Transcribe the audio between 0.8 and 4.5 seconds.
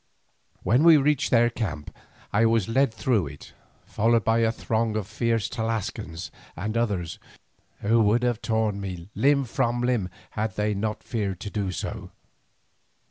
we reached their camp I was led through it, followed by